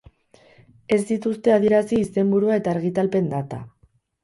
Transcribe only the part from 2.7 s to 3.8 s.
argitalpen data.